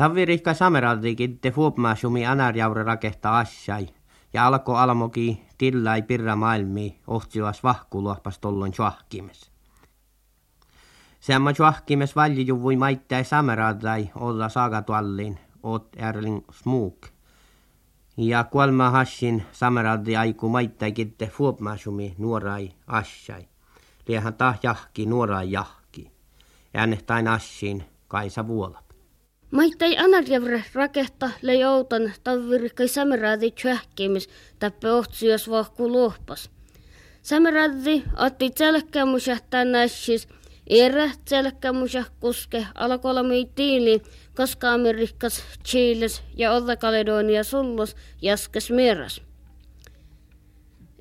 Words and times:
Tavirihka 0.00 0.54
sameraldikin 0.54 1.38
te 1.38 1.50
fuopmaasumi 1.50 2.26
anarjaure 2.26 2.82
rakehtaa 2.82 3.38
assai. 3.38 3.88
Ja 4.32 4.46
alko 4.46 4.76
almoki 4.76 5.44
tillai 5.58 6.02
pirra 6.02 6.36
maailmi 6.36 7.00
ohtsiuas 7.06 7.64
vahkuluopas 7.64 8.38
tollon 8.38 8.72
chuahkimes. 8.72 9.50
Semma 11.20 11.52
chuahkimes 11.52 12.16
valjujuvui 12.16 12.76
maittai 12.76 13.24
sameraldai 13.24 14.10
olla 14.14 14.48
saagatuallin 14.48 15.38
ot 15.62 15.96
erling 15.96 16.40
smuk. 16.52 17.06
Ja 18.16 18.44
kuolma 18.44 18.90
hassin 18.90 19.42
sameraldi 19.52 20.16
aiku 20.16 20.48
maittai 20.48 20.92
kitte 20.92 21.26
fuopmaasumi 21.26 22.14
nuorai 22.18 22.72
assai. 22.86 23.48
Liehän 24.08 24.34
tah 24.34 24.58
jahki 24.62 25.06
nuorai 25.06 25.52
jahki. 25.52 26.10
Äänehtain 26.74 27.28
assin 27.28 27.84
kaisa 28.08 28.46
vuolap. 28.46 28.89
Maittai 29.50 29.96
anarjavre 29.98 30.64
rakehta 30.74 31.30
le 31.42 31.54
joutan 31.54 32.12
tavirikkai 32.24 32.88
sameraadi 32.88 33.50
tjähkimis 33.50 34.28
tappe 34.58 34.92
ohtsijos 34.92 35.50
vahku 35.50 35.92
lohpas. 35.92 36.50
Sameraadi 37.22 38.02
otti 38.16 38.50
tselkkämusja 38.50 39.36
tänässis, 39.50 40.28
erä 40.66 41.10
tselkkämusja 41.24 42.04
kuske 42.20 42.66
alakolami 42.74 43.50
tiili, 43.54 44.02
koska 44.36 44.72
Amerikkas, 44.72 45.42
Chiles 45.64 46.22
ja 46.36 46.52
Oda-Kaledonia 46.52 47.44
sullos 47.44 47.96
jaskes 48.22 48.70
mieras. 48.70 49.20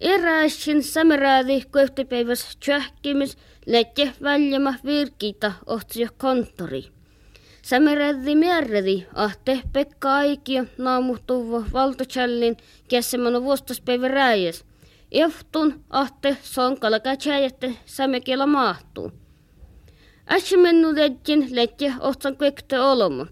Eräisin 0.02 0.84
sameraadi 0.84 1.62
kohtipäiväs 1.72 2.58
tjähkimis, 2.60 3.38
letje 3.66 4.14
väljämä 4.24 4.74
virkitä 4.86 5.52
ohtsio 5.66 6.08
konttori. 6.18 6.99
Sämerädi 7.70 8.36
mierredi 8.36 9.06
ahte 9.14 9.62
Pekka 9.74 10.14
Aikio 10.16 10.64
naamuhtuvo 10.78 11.64
valtochallin 11.74 12.58
kessemano 12.88 13.42
vuostaspäivä 13.44 14.08
rääjäs. 14.08 14.66
Eftun 15.12 15.84
ahte 15.90 16.38
sonkala 16.42 17.00
kätsäjätte 17.00 17.74
sämekielä 17.86 18.46
mahtuu. 18.46 19.12
Äsä 20.32 20.58
mennu 20.58 20.96
lejkin 20.96 21.48
letje 21.52 21.94
ohtsan 22.00 22.38
kvekte 22.38 22.80
olomu. 22.80 23.26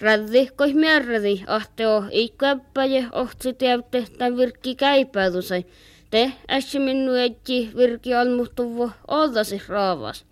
Räddi 0.00 0.48
koih 0.56 0.74
mierredi 0.74 1.44
ahte 1.46 1.88
o 1.88 2.04
ikkäppäjä 2.10 3.08
ohtsi 3.12 3.52
tievte 3.54 4.06
tämän 4.18 4.36
virkki 4.36 4.74
käipäydusai. 4.74 5.64
Te 6.10 6.32
äsä 6.50 6.78
mennu 6.78 7.12
lejki 7.12 7.70
virki 7.76 8.14
almuhtuvo 8.14 8.90
oldasi 9.08 9.62
raavas. 9.68 10.31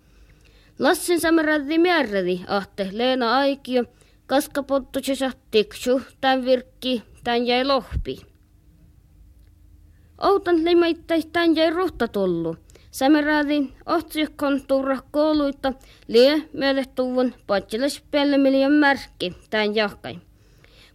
Lassin 0.81 1.19
samaradi 1.21 1.77
mierredi 1.77 2.41
ahte 2.47 2.89
Leena 2.91 3.27
Aikio, 3.37 3.83
kaska 4.25 4.63
pottutsesa 4.63 5.31
tiksu, 5.51 6.01
tän 6.21 6.45
virkki, 6.45 7.03
tän 7.23 7.45
jäi 7.47 7.65
lohpi. 7.65 8.15
Outan 10.21 10.65
leimaittais 10.65 11.25
tän 11.25 11.55
jäi 11.55 11.69
ruhta 11.69 12.07
tullu. 12.07 12.55
Samaradi 12.91 13.73
ohtsihkon 13.85 14.61
turra 14.67 14.97
kouluita 15.11 15.73
lie 16.07 16.43
myödehtuvun 16.53 17.33
patselas 17.47 18.01
pellemiljon 18.11 18.71
märkki 18.71 19.33
tän 19.49 19.75
jahkai. 19.75 20.19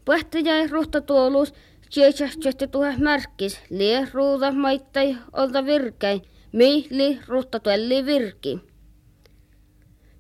Puhti 0.05 0.45
jäi 0.45 0.67
ruhta 0.67 1.01
tuolus, 1.01 1.55
Tjeitsahti 1.91 2.67
tuhe 2.67 2.97
märkis, 2.99 3.61
lie 3.71 4.09
ruuda 4.13 4.53
maittai 4.53 5.17
olta 5.33 5.67
virkäin, 5.67 6.23
mi 6.53 6.87
li 6.91 7.19
ruhta 7.29 7.61
tuelli 7.61 8.07
virki. 8.07 8.61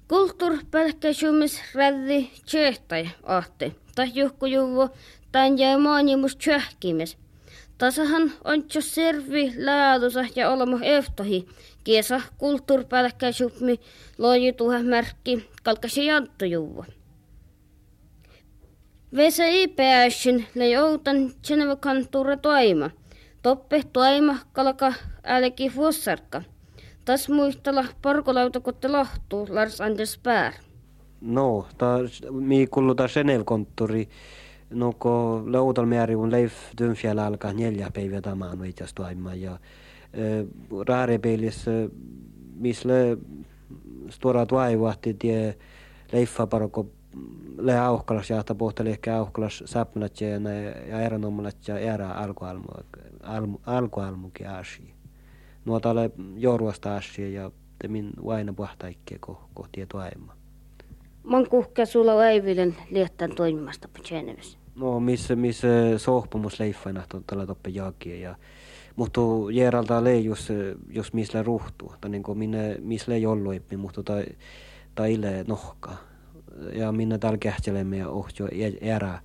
Kulttuurpälkkäisumis 0.08 1.62
räddi 1.74 2.30
tjehtai 2.46 3.08
ahte, 3.22 3.72
tai 3.94 4.10
juhku 4.14 4.46
juvo, 4.46 4.88
tän 5.32 5.58
jäi 5.58 5.78
maanimus 5.78 6.36
tjähkimis. 6.36 7.16
Tasahan 7.78 8.32
on 8.44 8.64
jo 8.74 8.80
servi 8.80 9.52
laadusa 9.64 10.24
ja 10.36 10.50
olemo 10.50 10.78
eftohi, 10.82 11.48
kiesa 11.84 12.20
kulttuurpälkkäisumi 12.38 13.80
loji 14.18 14.52
tuhe 14.52 14.82
märkki, 14.82 15.50
kalkasi 15.62 16.06
janttu 16.06 16.44
juvo. 16.44 16.84
Vesa 19.16 19.44
IPSin 19.44 20.46
le 20.54 20.68
joutan 20.70 21.32
toima. 22.42 22.90
Toppe 23.42 23.82
toima 23.92 24.36
kalka 24.52 24.92
älki 25.24 25.72
vuossarka. 25.76 26.42
Tas 27.06 27.28
muistella 27.28 27.84
parkolautakotte 28.02 28.88
lahtuu 28.88 29.46
Lars 29.50 29.80
Anders 29.80 30.18
Pär. 30.18 30.52
No, 31.20 31.66
ta 31.78 31.86
mi 32.30 32.66
kulluta 32.66 33.06
Genev-konttori, 33.08 34.08
no 34.70 34.92
ko 34.92 35.42
leutal 35.46 35.86
on 36.18 36.30
Leif 36.30 36.52
Dönfjäl 36.78 37.18
alkaa 37.18 37.52
neljä 37.52 37.90
päivää 37.94 38.20
tamaan 38.20 38.64
itse 38.64 38.84
toima 38.94 39.34
ja 39.34 39.52
äh, 39.52 39.58
raarepeilis 40.88 41.64
misle 42.56 43.18
stora 44.10 44.46
tuaivahti 44.46 45.14
tie 45.14 45.56
Leifa 46.12 46.46
parko 46.46 46.86
le 47.58 47.78
auhkalas 47.78 48.30
ja 48.30 48.44
pohteli 48.58 48.90
ehkä 48.90 49.16
auhkalas 49.16 49.62
sapnat 49.66 50.20
ja 50.20 50.28
ja 50.88 51.00
eranommalat 51.00 51.68
ja 51.68 51.78
era 51.78 52.10
alkualmu 52.10 52.68
alkualmukin 53.66 54.50
asia 54.50 54.95
nuotalle 55.66 56.10
jouruasta 56.36 56.96
asia 56.96 57.28
ja 57.28 57.50
temin 57.78 58.10
vaina 58.24 58.52
puhtaikkeen 58.52 59.20
ko, 59.20 59.48
kohti 59.54 59.86
toima. 59.86 60.36
Man 61.24 61.48
kuhka 61.48 61.86
sulla 61.86 62.20
äivilen 62.20 62.76
liettän 62.90 63.34
toimimasta 63.34 63.88
Geneves. 64.04 64.58
No 64.74 65.00
missä 65.00 65.36
missä 65.36 65.68
sohpumus 65.96 66.60
leiffaina 66.60 67.02
tällä 67.26 67.46
toppe 67.46 67.70
jaakia 67.70 68.16
ja 68.16 68.36
mutta 68.96 69.20
järalta 69.52 70.04
le 70.04 70.18
jos 70.18 70.48
jos 70.90 71.12
misle 71.12 71.42
ruhtuu 71.42 71.92
tai 72.00 72.10
niin 72.10 72.22
kuin 72.22 72.38
minne 72.38 72.76
misle 72.80 73.18
jolloippi 73.18 73.76
mutta 73.76 74.02
tai 74.02 74.26
tai 74.94 75.14
ile 75.14 75.44
nohka 75.48 75.92
ja 76.72 76.92
minne 76.92 77.18
täällä 77.18 77.38
kähtelemme 77.38 77.96
ja 77.96 78.08
ohjo 78.08 78.48
erä 78.80 79.18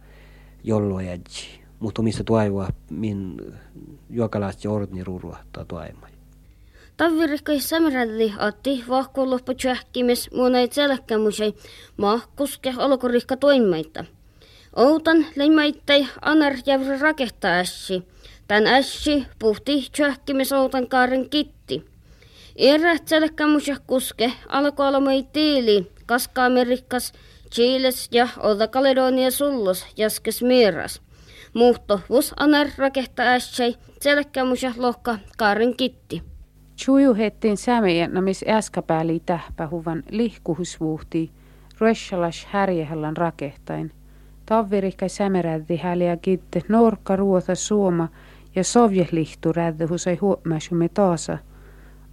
jolloajadji 0.64 1.62
mutta 1.80 2.02
missä 2.02 2.24
tuaiva 2.24 2.68
min 2.90 3.38
juokalaat 4.10 4.64
jordni 4.64 5.04
ruurua 5.04 5.38
tai 5.52 5.66
tuaimaa. 5.68 6.11
Tavirikkai 7.02 7.60
samiralli 7.60 8.34
otti 8.48 8.84
vahkuoloppu 8.90 9.54
tjähkimis 9.54 10.32
muunait 10.32 10.74
selkämusei 10.74 11.54
mahkuske 11.98 12.74
olkorikka 12.78 13.38
toimaita. 13.38 14.06
Outan 14.76 15.26
leimaittai 15.36 16.08
anar 16.22 16.54
jävri 16.66 17.00
rakehtaa 17.00 17.52
ässi. 17.52 18.04
Tän 18.48 18.68
ässi 18.68 19.26
puhti 19.40 19.90
tjähkimis 19.92 20.52
outan 20.52 20.88
kaaren 20.88 21.30
kitti. 21.30 21.86
Erät 22.56 23.08
selkämusja 23.08 23.78
kuske 23.88 24.34
alkoi 24.50 24.88
olemai 24.88 25.24
tiili, 25.34 25.92
kaska 26.06 26.46
Amerikkas, 26.46 27.14
Chiles 27.52 28.10
ja 28.12 28.28
Oda 28.40 28.68
Kaledonia 28.68 29.32
sullos 29.32 29.86
jaskes 29.98 30.42
miiras. 30.42 31.02
Muhto 31.54 32.00
vus 32.10 32.34
anar 32.38 32.68
rakehtaa 32.78 33.26
ässi, 33.26 33.76
selkämusja 34.02 34.74
lohka 34.78 35.18
kaaren 35.38 35.78
kitti. 35.78 36.31
Chuju 36.86 37.14
hettiin 37.14 37.58
sämejännamis 37.58 38.46
äskäpääli 38.48 39.22
tähpähuvan 39.26 40.04
lihkuhusvuhti, 40.10 41.32
Reshalas 41.82 42.46
härjehallan 42.46 43.18
rakehtain. 43.18 43.92
Tavvirikkai 44.46 45.10
sämeräddi 45.10 45.78
häliä 45.78 46.18
kitte 46.18 46.62
Norkka, 46.70 47.16
Ruota, 47.16 47.56
Suoma 47.56 48.08
ja 48.56 48.64
Sovjetlihtu 48.64 49.54
räddehusai 49.54 50.16
huomaisumme 50.16 50.90
taasa. 50.90 51.38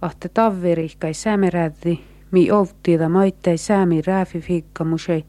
Ahte 0.01 0.29
tavvirikkai 0.29 1.13
sämeräddi, 1.13 1.99
mi 2.31 2.51
ovtiida 2.51 3.09
maittai 3.09 3.57
säämi 3.57 4.01
rääfi 4.01 4.41
fikkamusei, 4.41 5.25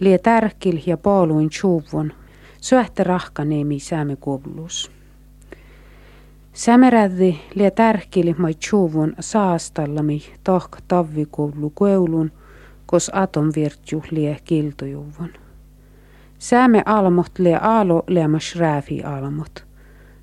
lie 0.00 0.18
tärkil 0.18 0.78
ja 0.86 0.96
paaluin 0.96 1.50
chuvon, 1.50 2.12
syöhtä 2.60 3.04
rahkaneemi 3.04 3.78
säämi 3.78 4.16
kuollus. 4.16 5.03
Sämerädi 6.54 7.36
lie 7.54 7.70
tärkili 7.70 8.34
mai 8.38 8.54
chuvun 8.54 9.14
saastallami 9.20 10.22
tahk 10.44 10.76
tavvikoulu 10.88 11.70
keulun, 11.70 12.32
kos 12.86 13.10
atom 13.14 13.50
virtju 13.54 14.02
lie 14.10 14.36
kiltojuvun. 14.44 15.30
Sääme 16.38 16.82
almot 16.86 17.38
lie 17.38 17.58
aalo 17.62 18.02
liemas 18.06 18.56
rääfi 18.56 19.02
almot. 19.02 19.64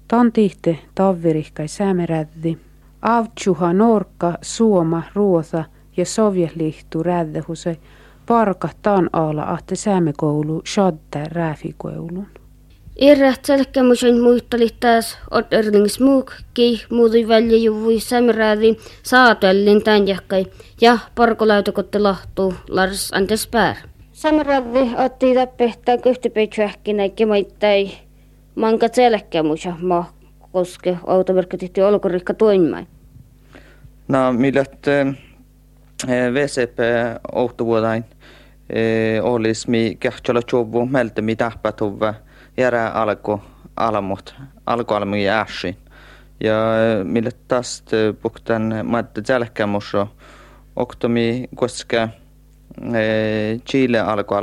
Tan 0.08 0.32
tihte 0.32 0.78
tavvirihkai 0.96 1.68
sämerädi. 1.68 2.58
Avtsuha 3.02 3.74
Norkka, 3.74 4.38
Suoma, 4.42 5.04
Ruotha 5.16 5.64
ja 5.98 6.06
Sovjetlihtu 6.06 7.04
räddehuse 7.04 7.78
parka 8.28 8.70
tan 8.82 9.10
aala 9.14 9.44
ahte 9.44 9.76
säämekoulu 9.76 10.62
shadda 10.66 11.26
rääfikoulun. 11.32 12.28
Irrat 13.02 13.46
selkämusen 13.46 14.22
muisteli 14.22 14.68
taas 14.80 15.18
Otterlings 15.32 16.00
muuk, 16.00 16.32
ki 16.54 16.84
muutui 16.90 17.28
välja 17.28 17.58
juvui 17.58 18.00
samraadi 18.00 18.78
saatuellin 19.04 19.84
tämän 19.84 20.08
jahkai 20.08 20.46
ja 20.82 20.98
parkolautakotte 21.16 22.00
lahtuu 22.00 22.54
Lars 22.70 23.14
Anders 23.14 23.48
Pär. 23.48 23.76
Samraddi 24.12 24.96
otti 25.06 25.34
tappehtaa 25.36 25.98
kyhtypeitsyähkinä 25.98 27.10
kemoittai 27.10 27.92
manka 28.56 28.88
selkämusa 28.92 29.74
ma 29.82 30.14
koske 30.52 30.98
automerkkitihti 31.08 31.82
olkorikka 31.82 32.34
tuinmai. 32.34 32.86
No, 34.08 34.34
millet 34.34 34.86
VCP 36.34 36.80
ohtuvuodain 37.32 38.06
olisi 39.22 39.70
mi 39.70 39.98
kähtsellä 40.00 40.42
chuvu 40.42 40.86
melte 40.86 41.22
mi 41.22 41.36
tahpatuva 41.36 42.14
järä 42.62 42.88
alko 42.88 43.42
alamut 43.76 44.36
alko 44.66 44.96
alamu 44.96 45.16
jääsi. 45.16 45.78
Ja 46.44 46.56
mille 47.04 47.32
tästä 47.48 47.98
puhutaan 48.22 48.74
matta 48.84 49.22
selkämusa 49.26 50.08
oktomi 50.76 51.48
koska 51.56 52.10
Chile 53.70 54.00
alko 54.00 54.36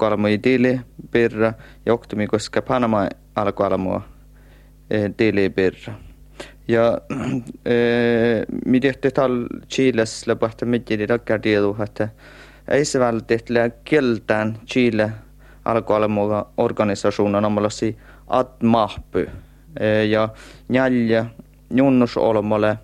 alamu 0.00 0.26
idili 0.26 0.80
birra 1.10 1.52
ja 1.86 1.94
oktomi 1.94 2.26
koska 2.26 2.62
Panama 2.62 3.08
alko 3.34 3.64
alamu 3.64 4.00
dili 5.18 5.50
birra. 5.50 5.94
Ja 6.68 6.98
mi 8.66 8.80
tehti 8.80 9.10
tal 9.10 9.46
Chiles 9.68 10.26
läpahta 10.26 10.66
mitjili 10.66 11.06
rakkardiedu, 11.06 11.76
että 11.82 12.08
ei 12.68 12.84
se 12.84 13.00
välttämättä 13.00 13.70
kieltään 13.84 14.58
Chile 14.66 15.12
alkualemuga 15.64 16.46
organisasjonen 16.56 17.44
omallasi 17.44 17.98
at 18.26 18.62
mahpy 18.62 19.30
ja 20.08 20.28
njälja 20.68 21.24
junnus 21.70 22.16
olmalle 22.16 22.78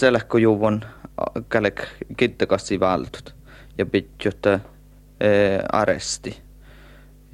selekujuvon 0.00 0.84
kälek 1.48 1.82
kittakassi 2.16 2.80
vältut 2.80 3.34
ja 3.78 3.86
pitjut 3.86 4.46
aresti. 5.72 6.36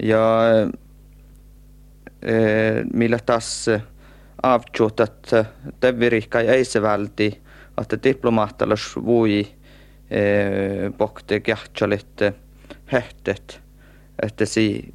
Ja 0.03 0.41
millä 2.93 3.19
tässä 3.27 3.81
avtjut, 4.43 5.00
että 5.00 5.45
tevirikka 5.81 6.41
ei 6.41 6.65
se 6.65 6.83
välti, 6.83 7.43
että 7.81 7.99
diplomaattalus 8.03 8.97
vui 9.05 9.47
pohti 10.99 11.41
kähtsalit 11.41 12.21
hehtet, 12.93 13.61
että 14.23 14.45
si 14.45 14.95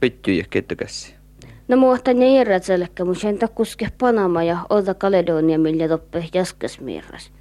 pittyjä 0.00 0.44
kittakassi. 0.50 1.14
No 1.68 1.76
muuta 1.76 2.14
ne 2.14 2.36
järjät 2.36 2.64
selkä, 2.64 3.04
mutta 3.04 3.20
sen 3.20 3.38
kuske 3.54 3.88
Panama 3.98 4.42
ja 4.42 4.66
Oda 4.70 4.94
Kaledonia, 4.94 5.58
millä 5.58 5.88
toppe 5.88 6.24
jäskäs 6.34 6.80
mirras. 6.80 7.32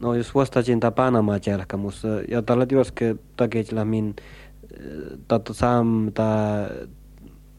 No 0.00 0.14
jos 0.14 0.34
vastasin 0.34 0.80
ta 0.80 0.90
Panama 0.90 1.38
jälkä, 1.46 1.76
mutta 1.76 2.08
ja 2.28 2.42
tällä 2.42 2.66
työske 2.66 3.16
takitilla 3.36 3.84
min 3.84 4.16
tato 5.28 5.54
saam 5.54 6.12
ta 6.14 6.24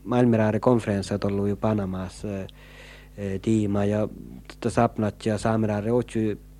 maailmeraari 0.03 0.59
konferenssi 0.59 1.13
ollut 1.23 1.49
jo 1.49 1.55
Panamassa 1.55 2.27
tiima 3.41 3.85
ja 3.85 4.07
tätä 4.47 4.69
sapnat 4.69 5.25
ja 5.25 5.37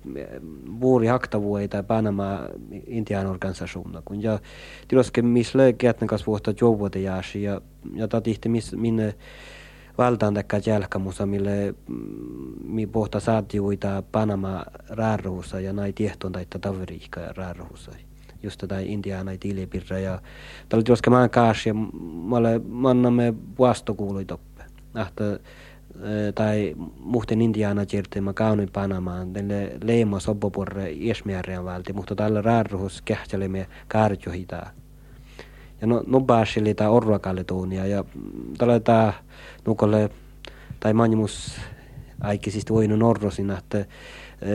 saameraari 0.02 0.36
otsu 0.36 0.52
vuori 0.80 1.06
haktavuoita 1.06 1.82
Panama 1.82 2.40
Intian 2.86 3.26
organisationer 3.26 4.02
kun 4.04 4.22
ja 4.22 4.38
tiloske 4.88 5.22
miss 5.22 5.54
löökiätne 5.54 6.06
kas 6.06 6.26
vuotta 6.26 6.54
jouvuote 6.60 6.98
jääsi 6.98 7.42
ja 7.42 7.60
ja 7.94 8.08
tatihti 8.08 8.48
miss 8.48 8.72
minne 8.72 9.14
valtaan 9.98 10.34
takka 10.34 10.56
jälkämusa 10.66 11.26
mille 11.26 11.74
mi 12.64 12.86
pohta 12.86 13.20
saatiuita 13.20 14.02
Panama 14.12 14.64
raarruussa 14.88 15.60
ja 15.60 15.72
nai 15.72 15.92
tiehtoon 15.92 16.32
taita 16.32 16.58
taveriikka 16.58 17.20
raarruussa 17.36 17.92
just 18.42 18.58
tätä 18.60 18.78
Intiaa 18.78 19.24
näitä 19.24 19.48
ilipirra 19.48 19.98
ja 19.98 20.20
tällä 20.68 20.84
tiloske 20.84 21.10
maan 21.10 21.30
kaas 21.30 21.66
ja 21.66 21.74
malle 21.74 22.60
mannamme 22.68 23.34
vastokuului 23.58 24.24
toppe. 24.24 24.51
Ahta 24.94 25.24
tai 26.34 26.74
muhten 26.98 27.42
Indiana 27.42 27.84
jirti 27.92 28.20
ma 28.20 28.32
kaunui 28.32 28.66
Panamaan, 28.72 29.32
tälle 29.32 29.72
leimo 29.84 30.20
sobboporre 30.20 30.90
iesmiärjän 30.90 31.64
valti, 31.64 31.92
mutta 31.92 32.14
tällä 32.14 32.42
raarruhus 32.42 33.02
kähtselemme 33.02 33.66
kaartjohitaa. 33.88 34.70
Ja 35.80 35.86
no, 35.86 36.04
no 36.06 36.20
pääsili 36.20 36.74
tää 36.74 36.90
orvakalle 36.90 37.44
tuunia 37.44 37.86
ja 37.86 38.04
tällä 38.58 38.80
tää 38.80 39.12
nukolle 39.66 40.10
tai 40.80 40.92
manjimus 40.92 41.56
siis 42.48 42.70
voinut 42.70 42.98
norrosin, 42.98 43.50
että 43.50 43.84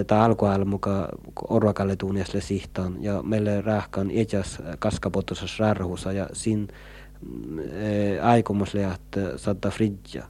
tämä 0.07 0.23
alkuajalla 0.23 0.65
muka 0.65 1.09
orvakalle 1.49 1.95
tuuniasle 1.95 2.41
sihtaan 2.41 3.03
ja 3.03 3.23
meille 3.23 3.61
rahkan 3.61 4.11
etäs 4.11 4.61
kaskapotosas 4.79 5.59
rarhusa 5.59 6.13
ja 6.13 6.29
sin 6.33 6.67
aikomusle, 8.21 8.83
että 8.83 9.37
saattaa 9.37 9.71
fridja 9.71 10.23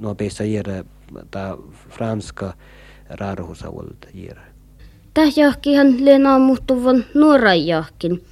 no 0.00 0.14
peissä 0.14 0.44
jere 0.44 0.84
ta 1.30 1.58
franska 1.90 2.52
rarhusa 3.10 3.72
volt 3.72 4.06
jere. 4.14 4.40
Täh 5.14 5.32
jahkihan 5.36 6.04
lena 6.04 6.38
muuttuvan 6.38 7.04
nuoran 7.14 7.66
jahkin. 7.66 8.24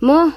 Mo 0.00 0.32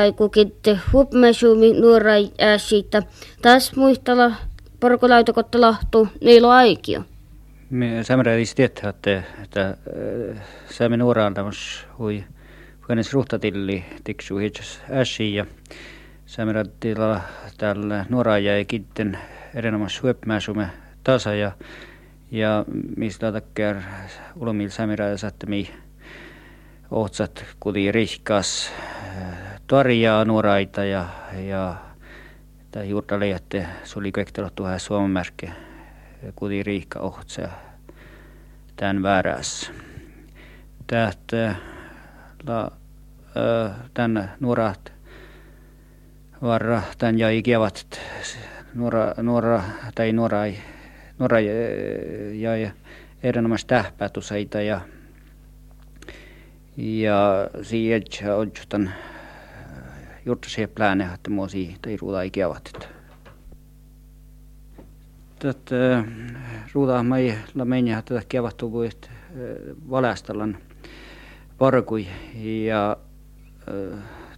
aikukitte 0.00 0.78
hupmesumi 0.92 1.80
nuorai 1.80 2.30
ääsiitä. 2.38 3.02
Taas 3.42 3.76
muistella 3.76 4.32
porkolautakotta 4.80 5.60
lahtuu 5.60 6.08
niilo 6.20 6.48
aikio. 6.48 7.04
Me 7.70 8.04
samradis 8.04 8.54
tietää, 8.54 8.90
että, 8.90 9.22
että 9.42 9.76
saamme 10.70 10.96
nuoraan 10.96 11.34
tämmöis 11.34 11.86
hui 11.98 12.24
Vuones 12.88 13.12
ruhtatilli 13.12 13.84
tiksu 14.04 14.36
hitsäs 14.36 14.80
äsi 14.90 15.34
samraddilla 16.34 17.20
tällä 17.58 18.06
nuoraa 18.08 18.38
jäi 18.38 18.64
kitten 18.64 19.18
erinomaisesti 19.54 20.02
huippumääsumme 20.02 20.68
tasa 21.04 21.34
ja, 21.34 21.52
ja 22.30 22.64
mistä 22.96 23.32
takia 23.32 23.74
ulomil 24.36 24.68
samira 24.70 25.16
sattami 25.16 25.70
ohtsat 26.90 27.44
kudi 27.60 27.92
rihkas 27.92 28.72
tarjaa 29.66 30.24
nuoraita 30.24 30.84
ja, 30.84 31.08
ja 31.46 31.74
tämä 32.70 32.84
juurta 32.84 33.20
leijatte 33.20 33.66
suli 33.84 34.12
kaiktella 34.12 34.50
tuohon 34.50 34.80
Suomen 34.80 35.10
märke 35.10 35.52
kudi 36.36 36.62
rihka 36.62 36.98
ohtsa 37.00 37.48
tämän 38.76 39.02
väärässä. 39.02 39.72
Tähtä 40.86 41.54
la, 42.46 42.72
tämän 43.94 44.32
nuorat 44.40 44.94
varra 46.42 46.82
tämän 46.98 47.18
jäi 47.18 47.42
kiavat 47.42 48.00
nuora, 48.74 49.14
nuora 49.22 49.62
tai 49.94 50.12
nuora, 50.12 50.38
nuora 51.18 51.40
ja, 51.40 52.56
ja 52.56 52.70
erinomaisesti 53.22 53.68
tähpäätusaita 53.68 54.60
ja 54.60 54.80
ja 56.76 57.48
siihen 57.62 58.02
otsutan 58.36 58.92
juurta 60.26 60.48
siihen 60.48 60.70
plääne, 60.74 61.08
että 61.14 61.30
mua 61.30 61.48
siihen 61.48 61.76
tai 61.82 61.96
ruuda 61.96 62.22
ei 62.22 62.30
kiavat. 62.30 62.88
Tätä 65.38 66.04
ruuda 66.72 67.02
mä 67.02 67.18
ei 67.18 67.34
la 67.54 67.64
mennä 67.64 68.02
tätä 68.02 68.22
kuin 68.70 68.90
valestalan 69.90 70.58
parkui 71.58 72.06
ja 72.64 72.96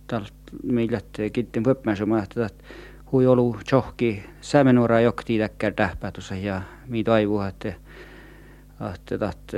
talt 0.07 0.33
millet 0.63 1.19
kitten 1.33 1.65
võpmäsuma, 1.65 2.23
et 2.23 2.65
hui 3.13 3.27
olu 3.27 3.57
tšohki 3.65 4.11
sämenura 4.41 5.01
jokti 5.01 5.39
täkkel 5.39 5.73
tähpätuse 5.77 6.39
ja 6.39 6.63
mi 6.87 7.05
taivu, 7.05 7.41
et 7.41 7.65
et 7.67 9.19
taht 9.19 9.53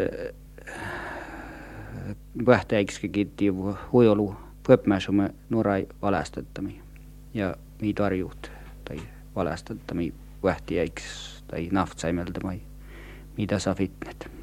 vähtäikski 2.47 3.09
kitti 3.09 3.49
hui 3.93 4.09
olu 4.09 4.35
võpmäsuma 4.69 5.29
nurai 5.51 5.87
valestetami 6.03 6.81
ja 7.35 7.55
mi 7.81 7.95
tarjut 7.95 8.51
tai 8.85 9.01
valestetami 9.37 10.13
vähtäiks 10.43 11.45
tai 11.47 11.69
naftsäimeldamai, 11.73 12.61
mida 13.37 13.59
sa 13.59 13.75
fitned 13.75 14.39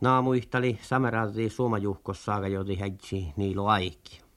naamuihtali 0.00 0.78
sameralti 0.82 1.50
suomajuhkossa 1.50 2.34
aga 2.34 2.48
jodi 2.48 2.76
häitsi 2.76 3.26
niilo 3.36 3.66
aiki. 3.66 4.27